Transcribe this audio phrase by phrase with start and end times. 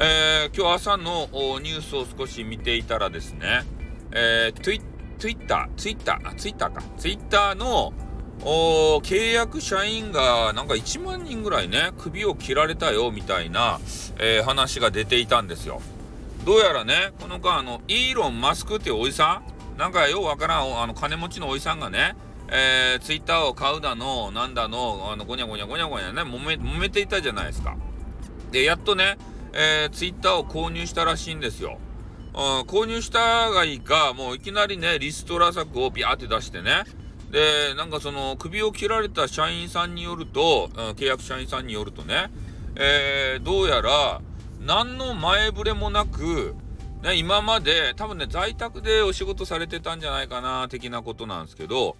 [0.00, 1.26] えー、今日朝の
[1.58, 3.64] ニュースを少し見ていたらですね、
[4.12, 4.80] えー、ツイ
[5.18, 6.82] ツイッター、ツイッター、あ、ツイッターか。
[6.96, 7.92] ツイッターの
[8.38, 13.80] 契約社員がなんか1万人ぐらいね、首を切られたよみたいな、
[14.18, 15.82] えー、話が出ていたんですよ。
[16.46, 19.42] どうやらね、この間、あの、イーロン・マスクっていうおじさ
[19.76, 22.14] ん、なんかようわからん、あの、金持ちのおじさんがね、
[22.46, 27.76] えー、ツイッターを買うだの、なんだの、あの、ごにゃごにゃごにゃごにゃね、揉め、揉めていたじゃないですか。
[28.52, 29.18] で、やっとね、
[29.52, 31.78] えー、ツイッターを購入したらしいんですよ。
[32.34, 36.84] うん、購入したがいいか、もういきなりね、リストラ策をビャーって出してね。
[37.30, 42.30] で、なんかその、首を切られた社員さんによると、うん、契約社員さんによるとね、
[42.76, 44.20] えー、どうやら、
[44.60, 46.54] 何の前触れもなく、
[47.02, 51.96] ね、今まで、多分ね、在宅でお仕事されてたんじゃないかな、的なことなんですけど、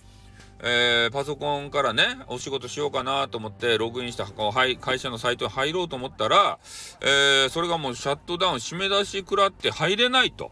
[0.60, 6.58] えー、パソコンからね、お仕事しようかなと思って、ログインしたはい会社のサイトに入ろうと思ったら、
[7.00, 10.50] えー、それがもうシャットダウン、締め出し食らって入れないと。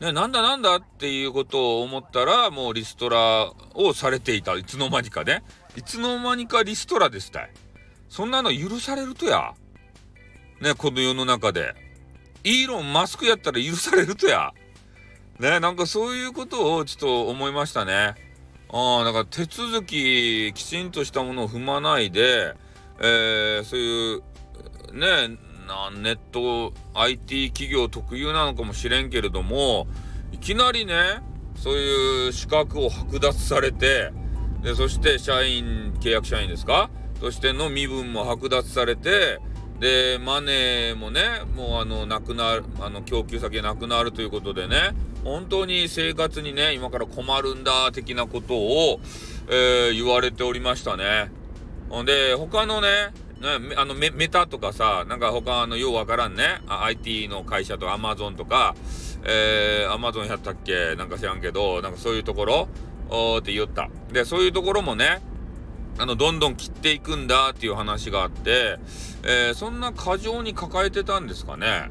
[0.00, 4.54] ね、なんだなんだっていうことを思ったら、もうリストラをされていた。
[4.54, 5.42] いつの間にかね。
[5.76, 7.50] いつの間にかリストラでしたい。
[8.08, 9.54] そんなの許されるとや。
[10.60, 11.74] ね、この世の中で。
[12.44, 14.52] イーロン・マスクやったら許されるとや。
[15.38, 18.14] ね、なんかそういうことをちょっと思いましたね。
[18.72, 22.54] あ、だから手続ききちんとしたものを踏まないで、
[23.00, 24.22] えー、そういう
[24.92, 29.86] ねなネット IT 企業特有なのかもしれんけれども
[30.32, 31.20] いきなりね
[31.56, 34.12] そういう資格を剥奪されて
[34.62, 36.90] でそして社員契約社員ですか？
[37.20, 39.38] そしての身分も剥奪されて
[39.80, 41.22] でマネーもね
[41.54, 49.00] もうあのなくなるあの供給先がなくなるということでね本当に生活にね、今から困るんだ、的なことを、
[49.48, 51.30] えー、言われておりましたね。
[51.90, 52.88] ほんで、他のね、
[53.40, 58.74] ね、あのメ、メタとかさ、なんか他のようわからんね、IT の会社とか Amazon とか、
[59.24, 60.96] えー、Amazon やったっけ？
[60.96, 62.68] なんか知らんけど、なんかそういうところ、
[63.10, 63.90] おって言った。
[64.12, 65.20] で、そういうところもね、
[65.98, 68.78] あの、どんどん切っていくんだっていう話があって、
[69.24, 71.90] えー、そんな過剰に抱えてたんですかね？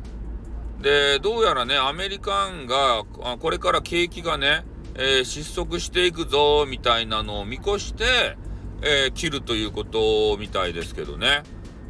[0.81, 3.03] で、どうやらね、アメリカンが、
[3.39, 4.63] これから景気がね、
[4.95, 8.37] えー、失速していくぞ、みたいなのを見越して、
[8.81, 11.43] えー、切るということみたいですけどね。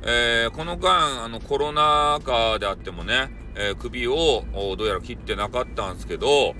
[0.03, 4.43] えー、この間、あの、コロナ禍であってもね、え首を
[4.77, 6.53] どうやら切ってなかったんですけど、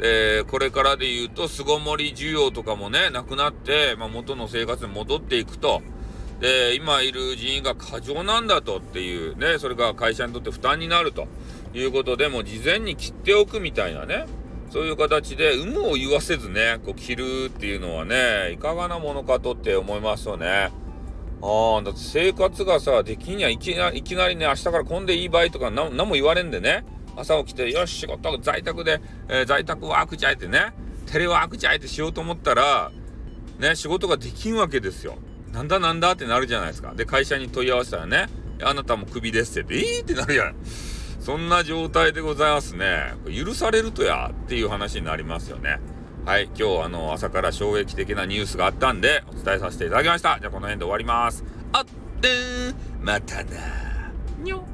[0.00, 5.82] えこれからで言うと、巣ごもり需要とかもね、なくなって、まあ、元の生活に戻っていくと。
[6.40, 11.26] で、今いる人員が過剰なんだとっていうね、それが会社にとって負担になると。
[11.78, 14.26] いうことでも事前に切っておくみたいなね、
[14.70, 20.70] そういう形で有無を言わせずね、こう切るっていうのはね、いかがなものかとって思いますよね。
[21.42, 26.84] ああ、だって生活がさ、できんやいきないきなりね、明日から混んでいい場合とか何も言われんでね、
[27.16, 30.72] 朝起きて、よし、仕事、在宅で、えー、在宅ワークじゃいってね、
[31.06, 32.90] テレワークじゃいってしようと思ったら、
[33.58, 35.16] ね、仕事ができんわけですよ。
[35.52, 36.94] なんだなんだってなるじゃないですか。
[36.94, 38.26] で、会社に問い合わせたらね、
[38.62, 40.56] あなたもクビですって、えーってなるやん。
[41.24, 43.14] そんな状態でございますね。
[43.34, 45.80] 許されるとやっていう話になりますよね。
[46.26, 46.50] はい。
[46.54, 50.38] 今日あの朝から衝撃的なニュースがあったんでお伝えさせていただきました。
[50.38, 51.42] じゃあこの辺で終わります。
[51.72, 51.84] あっ
[52.20, 54.66] てーまたなにょ。